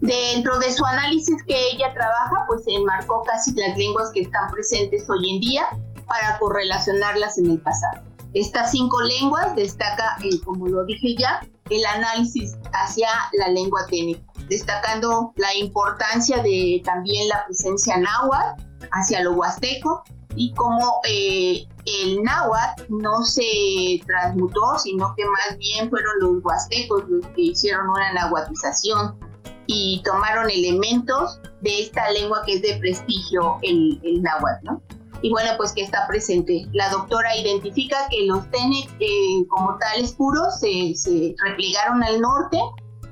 Dentro 0.00 0.58
de 0.58 0.72
su 0.72 0.84
análisis 0.84 1.42
que 1.44 1.72
ella 1.72 1.92
trabaja, 1.92 2.46
pues 2.48 2.62
enmarcó 2.66 3.22
casi 3.22 3.52
las 3.52 3.76
lenguas 3.76 4.10
que 4.14 4.22
están 4.22 4.50
presentes 4.50 5.08
hoy 5.10 5.34
en 5.34 5.40
día 5.40 5.66
para 6.06 6.38
correlacionarlas 6.38 7.36
en 7.36 7.50
el 7.50 7.60
pasado. 7.60 8.02
Estas 8.32 8.70
cinco 8.70 9.00
lenguas 9.02 9.54
destaca, 9.56 10.16
eh, 10.24 10.40
como 10.44 10.68
lo 10.68 10.84
dije 10.84 11.16
ya, 11.18 11.40
el 11.68 11.84
análisis 11.84 12.56
hacia 12.72 13.08
la 13.34 13.48
lengua 13.48 13.80
técnica, 13.90 14.22
destacando 14.48 15.32
la 15.36 15.54
importancia 15.56 16.42
de 16.42 16.80
también 16.84 17.28
la 17.28 17.44
presencia 17.46 17.98
náhuatl 17.98 18.62
hacia 18.92 19.22
lo 19.22 19.32
huasteco 19.32 20.02
y 20.34 20.54
cómo 20.54 21.00
eh, 21.08 21.66
el 21.84 22.22
náhuatl 22.22 22.84
no 22.88 23.22
se 23.22 24.00
transmutó, 24.06 24.78
sino 24.78 25.14
que 25.14 25.24
más 25.26 25.58
bien 25.58 25.90
fueron 25.90 26.12
los 26.20 26.44
huastecos 26.44 27.04
los 27.08 27.26
que 27.28 27.42
hicieron 27.42 27.88
una 27.90 28.12
nahuatización 28.14 29.29
y 29.72 30.02
tomaron 30.04 30.50
elementos 30.50 31.38
de 31.60 31.82
esta 31.82 32.10
lengua 32.10 32.42
que 32.44 32.54
es 32.54 32.62
de 32.62 32.74
prestigio, 32.80 33.58
el, 33.62 34.00
el 34.02 34.20
náhuatl, 34.20 34.64
¿no? 34.64 34.82
Y 35.22 35.30
bueno, 35.30 35.50
pues 35.58 35.72
que 35.72 35.82
está 35.82 36.08
presente. 36.08 36.66
La 36.72 36.88
doctora 36.88 37.36
identifica 37.36 37.96
que 38.10 38.26
los 38.26 38.50
tenes 38.50 38.86
eh, 38.98 39.46
como 39.48 39.78
tales 39.78 40.12
puros 40.14 40.58
se, 40.58 40.94
se 40.96 41.36
replegaron 41.44 42.02
al 42.02 42.20
norte 42.20 42.58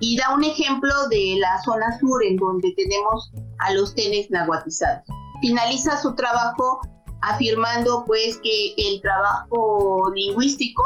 y 0.00 0.17
da 0.17 0.35
un 0.35 0.43
ejemplo 0.43 0.91
de 1.11 1.37
la 1.38 1.62
zona 1.62 1.97
sur 2.00 2.25
en 2.25 2.37
donde 2.37 2.73
tenemos 2.77 3.31
a 3.59 3.75
los 3.75 3.95
tenes 3.95 4.29
nahuatizados. 4.31 5.05
Finaliza 5.41 5.97
su 6.03 6.12
trabajo 6.17 6.81
afirmando 7.21 8.05
pues 8.05 8.38
que 8.38 8.75
el 8.79 9.00
trabajo 9.00 10.11
lingüístico 10.12 10.83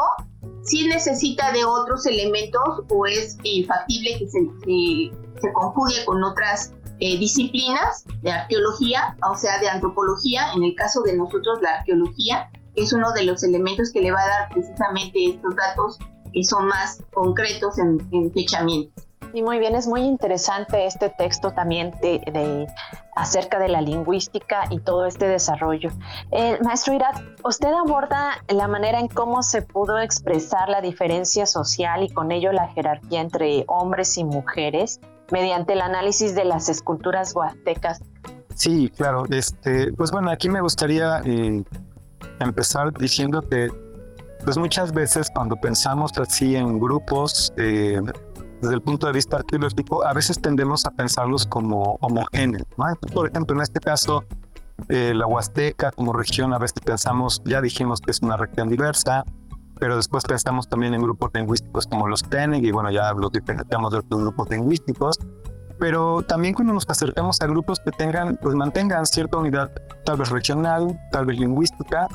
sí 0.61 0.87
necesita 0.87 1.51
de 1.51 1.65
otros 1.65 2.05
elementos 2.05 2.83
o 2.89 3.05
es 3.07 3.37
eh, 3.43 3.65
factible 3.65 4.19
que 4.19 4.27
se, 4.29 4.39
se 4.65 5.22
conjugue 5.51 6.05
con 6.05 6.23
otras 6.23 6.73
eh, 6.99 7.17
disciplinas 7.17 8.05
de 8.21 8.31
arqueología, 8.31 9.17
o 9.29 9.35
sea, 9.35 9.59
de 9.59 9.67
antropología. 9.67 10.53
En 10.55 10.63
el 10.63 10.75
caso 10.75 11.01
de 11.01 11.17
nosotros, 11.17 11.59
la 11.61 11.79
arqueología 11.79 12.49
es 12.75 12.93
uno 12.93 13.11
de 13.11 13.23
los 13.23 13.43
elementos 13.43 13.91
que 13.91 14.01
le 14.01 14.11
va 14.11 14.21
a 14.21 14.27
dar 14.27 14.49
precisamente 14.49 15.25
estos 15.25 15.55
datos 15.55 15.99
que 16.31 16.43
son 16.43 16.67
más 16.67 17.03
concretos 17.13 17.77
en, 17.77 17.99
en 18.11 18.31
fechamiento. 18.31 19.03
Y 19.33 19.41
muy 19.41 19.57
bien, 19.57 19.75
es 19.75 19.87
muy 19.87 20.01
interesante 20.01 20.85
este 20.85 21.09
texto 21.09 21.51
también 21.51 21.91
de, 22.01 22.67
acerca 23.15 23.57
de 23.57 23.67
la 23.67 23.81
lingüística 23.81 24.65
y 24.69 24.79
todo 24.79 25.07
este 25.07 25.27
desarrollo. 25.27 25.89
Eh, 26.31 26.59
maestro 26.63 26.93
Irat, 26.93 27.19
usted 27.43 27.73
aborda 27.73 28.43
la 28.49 28.67
manera 28.67 28.99
en 28.99 29.07
cómo 29.07 29.41
se 29.41 29.63
pudo 29.63 29.97
expresar 29.97 30.69
la 30.69 30.81
diferencia 30.81 31.47
social 31.47 32.03
y 32.03 32.09
con 32.09 32.31
ello 32.31 32.51
la 32.51 32.67
jerarquía 32.69 33.21
entre 33.21 33.65
hombres 33.67 34.17
y 34.19 34.23
mujeres 34.23 34.99
mediante 35.33 35.73
el 35.73 35.81
análisis 35.81 36.35
de 36.35 36.45
las 36.45 36.69
esculturas 36.69 37.33
huastecas. 37.35 38.01
Sí, 38.53 38.91
claro. 38.95 39.25
Este, 39.31 39.91
pues 39.93 40.11
bueno, 40.11 40.29
aquí 40.29 40.47
me 40.47 40.61
gustaría 40.61 41.21
eh, 41.25 41.63
empezar 42.39 42.93
diciendo 42.93 43.41
que 43.41 43.71
pues 44.45 44.57
muchas 44.57 44.93
veces 44.93 45.31
cuando 45.33 45.55
pensamos 45.55 46.11
así 46.19 46.55
en 46.55 46.79
grupos, 46.79 47.51
eh, 47.57 47.99
desde 48.61 48.75
el 48.75 48.81
punto 48.81 49.07
de 49.07 49.13
vista 49.13 49.37
arqueológico, 49.37 50.05
a 50.05 50.13
veces 50.13 50.39
tendemos 50.39 50.85
a 50.85 50.91
pensarlos 50.91 51.47
como 51.47 51.97
homogéneos. 52.01 52.67
Por 53.11 53.27
ejemplo, 53.27 53.55
en 53.55 53.63
este 53.63 53.79
caso, 53.79 54.23
eh, 54.89 55.13
la 55.15 55.25
Huasteca 55.25 55.91
como 55.91 56.13
región, 56.13 56.53
a 56.53 56.59
veces 56.59 56.79
pensamos, 56.85 57.41
ya 57.43 57.59
dijimos 57.59 58.01
que 58.01 58.11
es 58.11 58.21
una 58.21 58.37
región 58.37 58.69
diversa, 58.69 59.23
pero 59.83 59.97
después 59.97 60.23
pensamos 60.23 60.69
también 60.69 60.93
en 60.93 61.01
grupos 61.01 61.29
lingüísticos 61.33 61.87
como 61.87 62.07
los 62.07 62.23
TENEG, 62.23 62.63
y 62.63 62.71
bueno, 62.71 62.89
ya 62.89 63.11
los 63.11 63.33
diferenciamos 63.33 63.91
de 63.91 63.97
otros 63.97 64.21
grupos 64.21 64.49
lingüísticos, 64.49 65.19
pero 65.77 66.21
también 66.21 66.53
cuando 66.53 66.71
nos 66.71 66.89
acercamos 66.89 67.41
a 67.41 67.47
grupos 67.47 67.81
que 67.81 67.91
tengan, 67.91 68.39
pues 68.41 68.55
mantengan 68.55 69.05
cierta 69.05 69.39
unidad, 69.39 69.69
tal 70.05 70.15
vez 70.15 70.29
regional, 70.29 70.97
tal 71.11 71.25
vez 71.25 71.37
lingüística, 71.37 72.07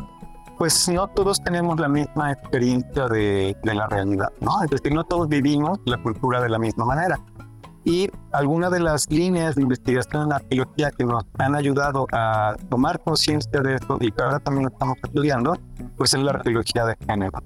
pues 0.56 0.88
no 0.88 1.08
todos 1.08 1.44
tenemos 1.44 1.78
la 1.78 1.88
misma 1.88 2.32
experiencia 2.32 3.06
de, 3.06 3.54
de, 3.62 3.74
la 3.74 3.86
realidad, 3.86 4.32
¿no? 4.40 4.62
Es 4.62 4.70
decir, 4.70 4.94
no 4.94 5.04
todos 5.04 5.28
vivimos 5.28 5.78
la 5.84 5.98
cultura 5.98 6.40
de 6.40 6.48
la 6.48 6.58
misma 6.58 6.86
manera. 6.86 7.20
Y 7.84 8.10
algunas 8.32 8.70
de 8.70 8.80
las 8.80 9.10
líneas 9.10 9.56
de 9.56 9.62
investigación 9.62 10.22
en 10.22 10.32
arqueología 10.32 10.90
que 10.90 11.04
nos 11.04 11.24
han 11.38 11.54
ayudado 11.54 12.06
a 12.12 12.56
tomar 12.70 12.98
conciencia 13.00 13.60
de 13.60 13.74
esto 13.74 13.98
y 14.00 14.10
que 14.10 14.22
ahora 14.22 14.40
también 14.40 14.68
estamos 14.72 14.96
estudiando, 15.04 15.54
pues 15.98 16.14
es 16.14 16.20
la 16.22 16.30
arqueología 16.30 16.86
de 16.86 16.96
género. 17.06 17.38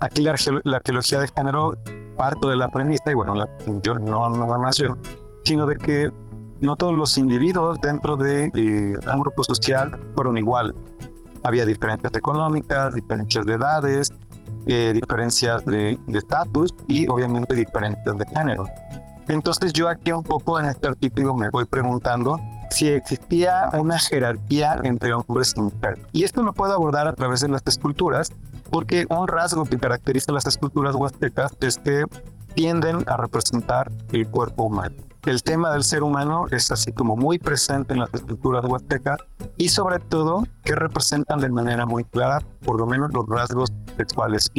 Aquí 0.00 0.22
la, 0.22 0.32
arqueología 0.32 1.20
de 1.20 1.28
género 1.28 1.76
parto 2.16 2.48
de 2.48 2.56
la 2.56 2.68
premisa, 2.68 3.10
y 3.10 3.14
bueno, 3.14 3.34
yo 3.82 3.94
no 3.94 4.30
nada 4.30 4.58
más 4.58 4.76
yo, 4.76 4.96
sino 5.44 5.66
de 5.66 5.76
que 5.76 6.10
no 6.60 6.76
todos 6.76 6.96
los 6.96 7.16
individuos 7.18 7.80
dentro 7.80 8.16
de 8.16 8.50
eh, 8.54 8.98
un 9.12 9.20
grupo 9.20 9.44
social 9.44 9.98
fueron 10.14 10.36
iguales 10.36 10.74
había 11.42 11.64
diferencias 11.64 12.12
económicas, 12.14 12.94
diferencias 12.94 13.46
de 13.46 13.54
edades, 13.54 14.12
eh, 14.66 14.92
diferencias 14.94 15.64
de 15.64 15.98
estatus 16.12 16.74
y 16.86 17.08
obviamente 17.08 17.54
diferencias 17.54 18.18
de 18.18 18.26
género. 18.26 18.66
Entonces 19.28 19.72
yo 19.72 19.88
aquí 19.88 20.12
un 20.12 20.22
poco 20.22 20.58
en 20.58 20.66
este 20.66 20.88
artículo 20.88 21.34
me 21.34 21.50
voy 21.50 21.64
preguntando 21.66 22.40
si 22.70 22.88
existía 22.88 23.70
una 23.72 23.98
jerarquía 23.98 24.78
entre 24.82 25.12
hombres 25.12 25.54
y 25.56 25.60
mujeres. 25.60 26.04
Y 26.12 26.24
esto 26.24 26.42
lo 26.42 26.52
puedo 26.52 26.72
abordar 26.72 27.08
a 27.08 27.14
través 27.14 27.40
de 27.40 27.48
las 27.48 27.62
esculturas, 27.66 28.32
porque 28.70 29.06
un 29.08 29.28
rasgo 29.28 29.64
que 29.64 29.78
caracteriza 29.78 30.32
las 30.32 30.46
esculturas 30.46 30.94
huastecas 30.94 31.52
es 31.60 31.78
que 31.78 32.04
tienden 32.54 33.04
a 33.06 33.16
representar 33.16 33.90
el 34.12 34.28
cuerpo 34.28 34.64
humano. 34.64 34.96
El 35.26 35.42
tema 35.42 35.72
del 35.72 35.84
ser 35.84 36.02
humano 36.02 36.46
es 36.50 36.70
así 36.70 36.92
como 36.92 37.16
muy 37.16 37.38
presente 37.38 37.92
en 37.92 38.00
las 38.00 38.12
esculturas 38.14 38.64
huastecas 38.64 39.18
y 39.56 39.68
sobre 39.68 39.98
todo 39.98 40.44
que 40.64 40.74
representan 40.74 41.40
de 41.40 41.50
manera 41.50 41.86
muy 41.86 42.04
clara 42.04 42.40
por 42.64 42.78
lo 42.78 42.86
menos 42.86 43.12
los 43.12 43.26
rasgos 43.28 43.72
sexuales 43.96 44.50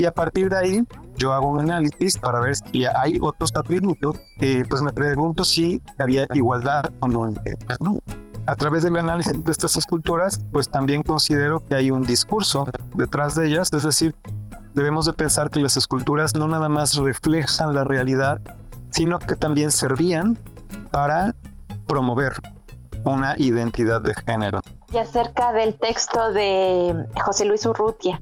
y 0.00 0.06
a 0.06 0.12
partir 0.12 0.48
de 0.48 0.56
ahí 0.56 0.84
yo 1.16 1.34
hago 1.34 1.50
un 1.50 1.60
análisis 1.60 2.16
para 2.16 2.40
ver 2.40 2.56
si 2.56 2.86
hay 2.86 3.18
otros 3.20 3.52
atributos. 3.54 4.16
Eh, 4.40 4.64
pues 4.66 4.80
me 4.80 4.94
pregunto 4.94 5.44
si 5.44 5.82
había 5.98 6.26
igualdad 6.32 6.90
o 7.00 7.08
no. 7.08 7.34
A 8.46 8.56
través 8.56 8.82
del 8.82 8.96
análisis 8.96 9.44
de 9.44 9.52
estas 9.52 9.76
esculturas, 9.76 10.40
pues 10.52 10.68
también 10.68 11.02
considero 11.02 11.60
que 11.66 11.74
hay 11.74 11.90
un 11.90 12.02
discurso 12.02 12.66
detrás 12.94 13.34
de 13.34 13.46
ellas, 13.46 13.72
es 13.72 13.82
decir, 13.82 14.14
debemos 14.74 15.06
de 15.06 15.12
pensar 15.12 15.50
que 15.50 15.60
las 15.60 15.76
esculturas 15.76 16.34
no 16.34 16.48
nada 16.48 16.68
más 16.68 16.96
reflejan 16.96 17.74
la 17.74 17.84
realidad, 17.84 18.40
sino 18.90 19.18
que 19.18 19.36
también 19.36 19.70
servían 19.70 20.38
para 20.90 21.34
promover 21.86 22.32
una 23.04 23.34
identidad 23.38 24.00
de 24.00 24.14
género. 24.14 24.60
Y 24.92 24.98
acerca 24.98 25.52
del 25.52 25.78
texto 25.78 26.32
de 26.32 27.06
José 27.24 27.44
Luis 27.44 27.64
Urrutia, 27.66 28.20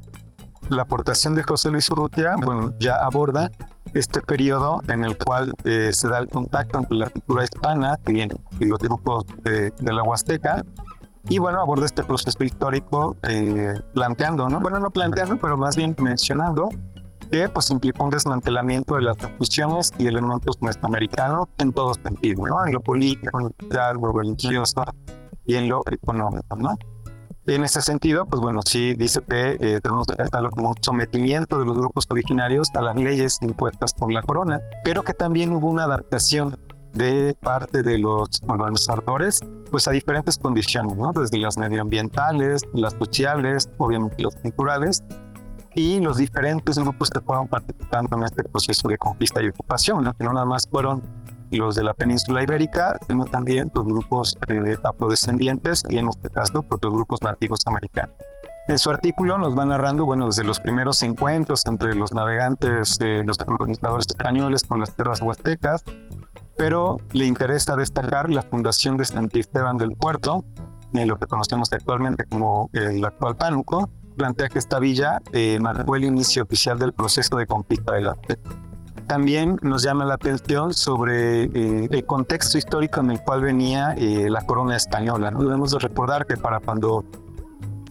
la 0.69 0.83
aportación 0.83 1.35
de 1.35 1.43
José 1.43 1.71
Luis 1.71 1.91
Urrutia, 1.91 2.35
bueno, 2.37 2.75
ya 2.79 2.97
aborda 2.97 3.51
este 3.99 4.21
periodo 4.21 4.81
en 4.89 5.05
el 5.05 5.17
cual 5.19 5.53
eh, 5.65 5.91
se 5.93 6.09
da 6.09 6.19
el 6.19 6.29
contacto 6.29 6.79
entre 6.79 6.97
la 6.97 7.11
cultura 7.11 7.45
hispana 7.45 7.99
y, 8.07 8.27
los 8.65 8.79
grupos 8.79 9.25
de, 9.43 9.73
la 9.81 10.03
Huasteca. 10.03 10.65
Y 11.29 11.39
bueno, 11.39 11.61
aborda 11.61 11.85
este 11.85 12.05
proceso 12.05 12.43
histórico 12.43 13.17
eh, 13.29 13.75
planteando, 13.93 14.49
¿no? 14.49 14.61
Bueno, 14.61 14.79
no 14.79 14.91
planteando, 14.91 15.37
pero 15.37 15.57
más 15.57 15.77
bien 15.77 15.95
mencionando 15.99 16.71
que 17.31 17.49
pues 17.49 17.71
implica 17.71 18.03
un 18.03 18.11
desmantelamiento 18.11 18.95
de 18.95 19.03
las 19.03 19.17
instituciones 19.19 19.93
y 19.99 20.07
elementos 20.07 20.63
mesoamericanos 20.63 21.49
en 21.59 21.73
todos 21.73 21.99
sentidos, 22.03 22.49
¿no? 22.49 22.67
En 22.67 22.73
lo 22.73 22.81
político, 22.81 23.39
en 23.39 23.45
lo 23.45 23.53
social, 23.61 23.97
lo 24.01 24.13
religioso 24.13 24.85
y 25.45 25.57
en 25.57 25.69
lo 25.69 25.83
económico, 25.91 26.57
¿no? 26.57 26.77
En 27.49 27.65
ese 27.65 27.81
sentido, 27.81 28.27
pues 28.27 28.43
bueno, 28.43 28.61
sí 28.63 28.93
dice 28.93 29.23
que 29.27 29.57
eh, 29.59 29.81
tenemos 29.81 30.07
como 30.51 30.75
sometimiento 30.83 31.59
de 31.59 31.65
los 31.65 31.79
grupos 31.79 32.07
originarios 32.11 32.69
a 32.75 32.83
las 32.83 32.95
leyes 32.95 33.39
impuestas 33.41 33.95
por 33.95 34.13
la 34.13 34.21
corona, 34.21 34.61
pero 34.85 35.03
que 35.03 35.15
también 35.15 35.53
hubo 35.53 35.71
una 35.71 35.85
adaptación 35.85 36.59
de 36.93 37.35
parte 37.41 37.83
de 37.83 37.97
los 37.97 38.29
organizadores, 38.47 39.41
pues 39.71 39.89
a 39.89 39.93
diferentes 39.93 40.37
condiciones, 40.37 40.95
¿no? 40.99 41.13
Desde 41.13 41.39
las 41.39 41.57
medioambientales, 41.57 42.67
las 42.75 42.93
sociales, 42.93 43.71
obviamente 43.79 44.23
los 44.23 44.37
culturales, 44.37 45.03
y 45.75 46.01
los 46.01 46.19
diferentes 46.19 46.79
grupos 46.79 47.09
que 47.09 47.21
fueron 47.21 47.49
participando 47.49 48.17
en 48.19 48.25
este 48.25 48.45
proceso 48.45 48.89
de 48.89 48.99
conquista 48.99 49.41
y 49.43 49.49
ocupación, 49.49 50.05
¿no? 50.05 50.13
que 50.13 50.25
no 50.25 50.35
nada 50.35 50.45
más 50.45 50.69
fueron 50.71 51.03
los 51.57 51.75
de 51.75 51.83
la 51.83 51.95
península 51.95 52.43
ibérica, 52.43 52.99
sino 53.07 53.25
también 53.25 53.71
los 53.75 53.85
grupos 53.85 54.37
eh, 54.49 54.77
afrodescendientes 54.83 55.85
y 55.89 55.99
en 55.99 56.09
este 56.09 56.31
caso 56.31 56.63
pues, 56.63 56.81
grupos 56.81 57.23
nativos 57.23 57.61
americanos. 57.67 58.15
En 58.69 58.79
su 58.79 58.91
artículo 58.91 59.39
nos 59.39 59.57
va 59.59 59.65
narrando, 59.65 60.05
bueno, 60.05 60.27
desde 60.27 60.45
los 60.45 60.61
primeros 60.61 61.03
encuentros 61.03 61.65
entre 61.65 61.95
los 61.95 62.13
navegantes, 62.13 62.99
eh, 63.01 63.23
los 63.25 63.39
colonizadores 63.39 64.07
españoles 64.09 64.63
con 64.65 64.81
las 64.81 64.95
tierras 64.95 65.23
huastecas, 65.23 65.83
pero 66.59 66.99
le 67.13 67.25
interesa 67.25 67.77
destacar 67.77 68.29
la 68.29 68.43
fundación 68.43 68.99
de 68.99 69.07
San 69.07 69.31
Esteban 69.33 69.79
del 69.79 69.93
Puerto, 69.93 70.45
en 70.93 71.09
lo 71.09 71.19
que 71.19 71.27
conocemos 71.27 71.73
actualmente 71.73 72.25
como 72.25 72.69
el 72.75 73.03
actual 73.05 73.37
Pánuco, 73.37 73.89
plantea 74.19 74.49
que 74.49 74.59
esta 74.59 74.79
villa 74.79 75.23
eh, 75.33 75.59
marcó 75.61 75.97
el 75.97 76.05
inicio 76.05 76.43
oficial 76.43 76.79
del 76.79 76.93
proceso 76.93 77.37
de 77.37 77.47
conquista 77.47 77.95
de 77.95 78.03
la 78.03 78.15
también 79.09 79.59
nos 79.63 79.83
llama 79.83 80.05
la 80.05 80.15
atención 80.15 80.75
sobre 80.75 81.45
eh, 81.45 81.89
el 81.91 82.07
contexto 82.07 82.59
histórico 82.59 83.01
en 83.01 83.11
el 83.11 83.21
cual 83.23 83.41
venía 83.41 83.95
eh, 83.97 84.29
la 84.31 84.43
corona 84.43 84.77
española. 84.77 85.31
¿no? 85.31 85.43
Debemos 85.43 85.73
de 85.73 85.79
recordar 85.79 86.27
que 86.27 86.37
para 86.37 86.61
cuando 86.61 87.05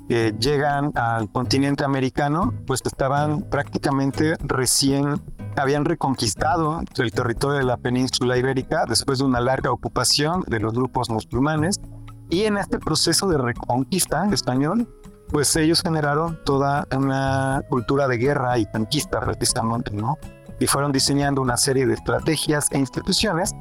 eh, 0.09 0.33
llegan 0.39 0.91
al 0.95 1.29
continente 1.31 1.83
americano, 1.83 2.53
pues 2.65 2.81
estaban 2.85 3.41
prácticamente 3.41 4.35
recién, 4.39 5.19
habían 5.57 5.83
reconquistado 5.85 6.81
el 6.97 7.11
territorio 7.11 7.57
de 7.57 7.65
la 7.65 7.77
península 7.77 8.37
ibérica 8.37 8.85
después 8.87 9.19
de 9.19 9.25
una 9.25 9.41
larga 9.41 9.71
ocupación 9.71 10.43
de 10.47 10.59
los 10.59 10.73
grupos 10.73 11.09
musulmanes. 11.09 11.81
Y 12.29 12.43
en 12.43 12.57
este 12.57 12.77
proceso 12.77 13.27
de 13.27 13.37
reconquista 13.37 14.29
español, 14.31 14.87
pues 15.29 15.55
ellos 15.55 15.81
generaron 15.81 16.39
toda 16.45 16.87
una 16.95 17.63
cultura 17.69 18.07
de 18.07 18.17
guerra 18.17 18.57
y 18.59 18.65
conquista 18.65 19.19
precisamente, 19.19 19.91
¿no? 19.91 20.17
Y 20.59 20.67
fueron 20.67 20.91
diseñando 20.91 21.41
una 21.41 21.57
serie 21.57 21.85
de 21.85 21.93
estrategias 21.93 22.67
e 22.71 22.79
instituciones 22.79 23.53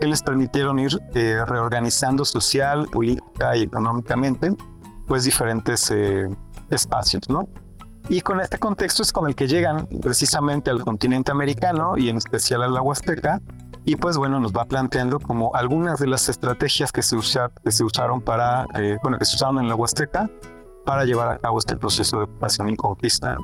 que 0.00 0.06
les 0.06 0.22
permitieron 0.22 0.78
ir 0.78 1.00
eh, 1.14 1.44
reorganizando 1.46 2.24
social, 2.24 2.86
política 2.90 3.56
y 3.56 3.62
económicamente 3.62 4.54
pues 5.06 5.24
diferentes 5.24 5.90
eh, 5.90 6.28
espacios, 6.70 7.28
¿no? 7.28 7.48
Y 8.08 8.20
con 8.20 8.40
este 8.40 8.58
contexto 8.58 9.02
es 9.02 9.12
con 9.12 9.28
el 9.28 9.34
que 9.34 9.46
llegan 9.46 9.86
precisamente 10.00 10.70
al 10.70 10.82
continente 10.82 11.30
americano 11.30 11.96
y 11.96 12.08
en 12.08 12.16
especial 12.16 12.62
a 12.62 12.68
la 12.68 12.82
Huasteca 12.82 13.40
y 13.84 13.96
pues 13.96 14.16
bueno 14.16 14.40
nos 14.40 14.52
va 14.52 14.64
planteando 14.64 15.20
como 15.20 15.54
algunas 15.54 15.98
de 16.00 16.08
las 16.08 16.28
estrategias 16.28 16.92
que 16.92 17.02
se, 17.02 17.16
que 17.64 17.70
se 17.70 17.84
usaron 17.84 18.20
para, 18.20 18.66
eh, 18.74 18.98
bueno, 19.02 19.18
que 19.18 19.24
se 19.24 19.36
usaron 19.36 19.58
en 19.60 19.68
la 19.68 19.74
Huasteca 19.74 20.28
para 20.84 21.04
llevar 21.04 21.28
a 21.28 21.38
cabo 21.38 21.58
este 21.58 21.76
proceso 21.76 22.18
de 22.18 22.24
ocupación 22.24 22.70
y 22.70 22.76
conquista. 22.76 23.36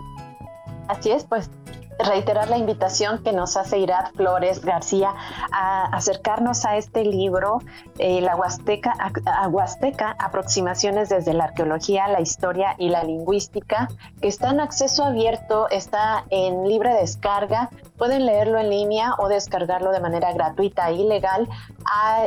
Así 0.88 1.10
es, 1.10 1.24
pues 1.24 1.50
reiterar 1.98 2.48
la 2.48 2.58
invitación 2.58 3.22
que 3.22 3.32
nos 3.32 3.56
hace 3.56 3.78
Irat 3.78 4.14
Flores 4.14 4.64
García 4.64 5.14
a 5.52 5.84
acercarnos 5.86 6.64
a 6.64 6.76
este 6.76 7.04
libro, 7.04 7.60
eh, 7.98 8.20
La 8.20 8.36
Huasteca, 8.36 10.16
Aproximaciones 10.18 11.08
desde 11.08 11.34
la 11.34 11.44
Arqueología, 11.44 12.08
la 12.08 12.20
Historia 12.20 12.74
y 12.78 12.88
la 12.88 13.04
Lingüística, 13.04 13.88
que 14.20 14.28
está 14.28 14.50
en 14.50 14.60
acceso 14.60 15.04
abierto, 15.04 15.68
está 15.70 16.24
en 16.30 16.68
libre 16.68 16.94
descarga, 16.94 17.70
pueden 17.98 18.24
leerlo 18.24 18.58
en 18.58 18.70
línea 18.70 19.14
o 19.18 19.28
descargarlo 19.28 19.90
de 19.90 20.00
manera 20.00 20.32
gratuita 20.32 20.90
y 20.90 21.06
legal 21.06 21.48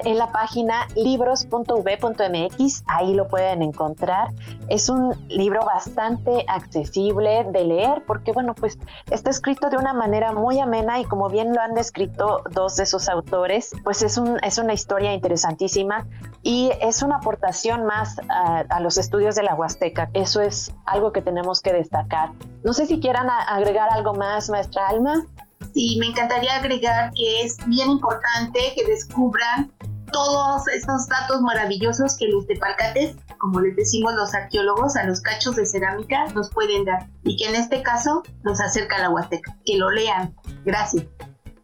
en 0.04 0.18
la 0.18 0.32
página 0.32 0.88
libros.v.mx, 0.96 2.84
ahí 2.88 3.14
lo 3.14 3.28
pueden 3.28 3.62
encontrar. 3.62 4.30
Es 4.68 4.90
un 4.90 5.14
libro 5.28 5.64
bastante 5.66 6.46
accesible 6.48 7.46
de 7.52 7.64
leer 7.64 8.04
porque, 8.06 8.32
bueno, 8.32 8.56
pues 8.56 8.80
está 9.10 9.30
escrito 9.30 9.70
de 9.70 9.78
una 9.78 9.94
manera 9.94 10.32
muy 10.32 10.60
amena 10.60 11.00
y 11.00 11.06
como 11.06 11.30
bien 11.30 11.54
lo 11.54 11.62
han 11.62 11.74
descrito 11.74 12.44
dos 12.52 12.76
de 12.76 12.86
sus 12.86 13.08
autores, 13.10 13.72
pues 13.84 14.02
es, 14.02 14.18
un, 14.18 14.40
es 14.44 14.58
una 14.58 14.74
historia 14.74 15.14
interesantísima 15.14 16.08
y 16.44 16.72
es 16.82 17.04
una 17.04 17.18
aportación 17.18 17.86
más 17.86 18.20
a, 18.30 18.80
los 18.80 18.98
estudios 18.98 19.36
de 19.36 19.44
la 19.44 19.54
Huasteca. 19.54 20.10
Eso 20.14 20.42
es 20.42 20.74
algo 20.86 21.12
que 21.12 21.22
tenemos 21.22 21.62
que 21.62 21.72
destacar. 21.72 22.32
No 22.64 22.74
sé 22.74 22.86
si 22.88 23.00
quieran 23.00 23.30
agregar 23.30 23.90
algo 23.92 24.14
más, 24.14 24.50
maestra 24.50 24.88
Alma. 24.88 25.26
Sí, 25.74 25.98
me 26.00 26.08
encantaría 26.08 26.56
agregar 26.56 27.12
que 27.16 27.44
es 27.44 27.58
bien 27.68 27.90
importante 27.90 28.60
que 28.76 28.86
descubran 28.86 29.72
todos 30.12 30.68
estos 30.68 31.08
datos 31.08 31.42
maravillosos 31.42 32.18
que 32.18 32.28
los 32.28 32.46
tepalcates, 32.46 33.16
como 33.38 33.62
les 33.62 33.76
decimos 33.76 34.14
los 34.14 34.34
arqueólogos, 34.34 34.96
a 34.96 35.06
los 35.06 35.22
cachos 35.22 35.56
de 35.56 35.66
cerámica 35.66 36.26
nos 36.36 36.50
pueden 36.50 36.86
dar 36.86 37.08
y 37.24 37.38
que 37.38 37.50
en 37.50 37.56
este 37.56 37.82
caso 37.82 38.24
nos 38.44 38.60
acerca 38.60 39.00
la 39.00 39.10
Huasteca. 39.10 39.58
Que 39.66 39.78
lo 39.78 39.90
lean. 39.90 40.36
Gracias. 40.66 41.06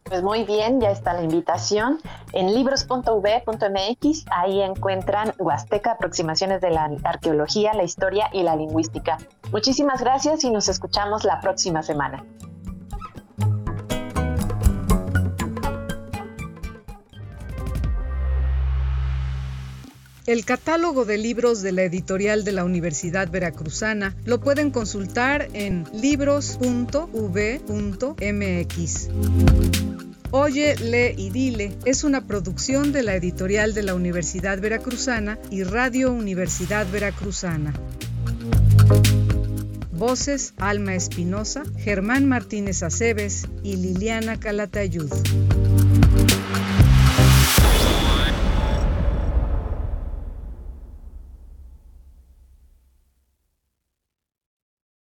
Pues 0.04 0.24
muy 0.24 0.46
bien, 0.46 0.80
ya 0.80 0.92
está 0.92 1.14
la 1.14 1.24
invitación. 1.24 2.00
En 2.32 2.54
libros.v.mx, 2.54 4.26
ahí 4.32 4.62
encuentran 4.62 5.34
Huasteca, 5.38 5.92
aproximaciones 5.92 6.62
de 6.62 6.70
la 6.70 6.90
arqueología, 7.04 7.74
la 7.74 7.84
historia 7.84 8.30
y 8.32 8.44
la 8.44 8.56
lingüística. 8.56 9.18
Muchísimas 9.52 10.02
gracias 10.02 10.46
y 10.46 10.50
nos 10.50 10.70
escuchamos 10.70 11.26
la 11.26 11.42
próxima 11.42 11.84
semana. 11.84 12.24
El 20.28 20.44
catálogo 20.44 21.06
de 21.06 21.18
libros 21.18 21.62
de 21.62 21.72
la 21.72 21.84
editorial 21.84 22.44
de 22.44 22.52
la 22.52 22.66
Universidad 22.66 23.32
Veracruzana 23.32 24.14
lo 24.26 24.42
pueden 24.42 24.72
consultar 24.72 25.48
en 25.54 25.86
libros.v.mx. 25.94 26.60
Oye, 30.32 30.76
lee 30.76 31.14
y 31.16 31.30
dile 31.30 31.78
es 31.86 32.04
una 32.04 32.28
producción 32.28 32.92
de 32.92 33.04
la 33.04 33.16
editorial 33.16 33.74
de 33.74 33.84
la 33.84 33.96
Universidad 33.96 34.60
Veracruzana 34.60 35.40
y 35.50 35.64
Radio 35.64 36.12
Universidad 36.12 36.86
Veracruzana. 36.92 37.74
Voces 39.94 40.54
Alma 40.58 40.94
Espinosa, 40.94 41.64
Germán 41.78 42.26
Martínez 42.26 42.84
Aceves 42.84 43.48
y 43.64 43.78
Liliana 43.78 44.38
Calatayud. 44.38 45.10